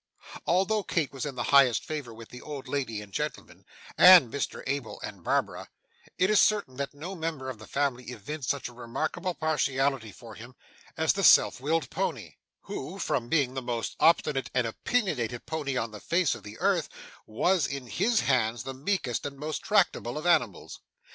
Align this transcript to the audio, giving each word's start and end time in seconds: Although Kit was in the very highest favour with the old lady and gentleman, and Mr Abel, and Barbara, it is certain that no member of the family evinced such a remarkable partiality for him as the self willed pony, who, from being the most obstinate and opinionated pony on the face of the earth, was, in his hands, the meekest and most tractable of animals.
Although 0.47 0.81
Kit 0.81 1.13
was 1.13 1.27
in 1.27 1.35
the 1.35 1.43
very 1.43 1.51
highest 1.51 1.85
favour 1.85 2.11
with 2.11 2.29
the 2.29 2.41
old 2.41 2.67
lady 2.67 3.03
and 3.03 3.13
gentleman, 3.13 3.65
and 3.99 4.33
Mr 4.33 4.63
Abel, 4.65 4.99
and 5.01 5.23
Barbara, 5.23 5.69
it 6.17 6.27
is 6.31 6.41
certain 6.41 6.77
that 6.77 6.95
no 6.95 7.13
member 7.13 7.51
of 7.51 7.59
the 7.59 7.67
family 7.67 8.05
evinced 8.05 8.49
such 8.49 8.67
a 8.67 8.73
remarkable 8.73 9.35
partiality 9.35 10.11
for 10.11 10.33
him 10.33 10.55
as 10.97 11.13
the 11.13 11.23
self 11.23 11.61
willed 11.61 11.91
pony, 11.91 12.37
who, 12.61 12.97
from 12.97 13.29
being 13.29 13.53
the 13.53 13.61
most 13.61 13.95
obstinate 13.99 14.49
and 14.55 14.65
opinionated 14.65 15.45
pony 15.45 15.77
on 15.77 15.91
the 15.91 15.99
face 16.01 16.33
of 16.33 16.41
the 16.41 16.57
earth, 16.57 16.89
was, 17.27 17.67
in 17.67 17.85
his 17.85 18.21
hands, 18.21 18.63
the 18.63 18.73
meekest 18.73 19.23
and 19.27 19.37
most 19.37 19.61
tractable 19.61 20.17
of 20.17 20.25
animals. 20.25 20.79